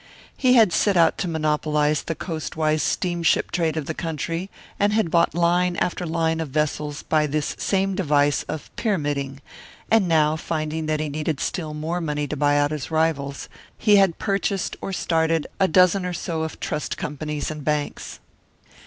[0.35, 5.11] He had set out to monopolise the coastwise steamship trade of the country, and had
[5.11, 9.41] bought line after line of vessels by this same device of "pyramiding";
[9.91, 13.97] and now, finding that he needed still more money to buy out his rivals, he
[13.97, 18.19] had purchased or started a dozen or so of trust companies and banks.